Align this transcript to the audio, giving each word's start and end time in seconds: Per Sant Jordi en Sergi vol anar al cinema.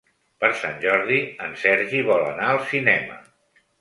Per 0.43 0.49
Sant 0.61 0.79
Jordi 0.85 1.19
en 1.47 1.53
Sergi 1.65 2.01
vol 2.09 2.25
anar 2.33 2.49
al 2.55 2.63
cinema. 2.73 3.21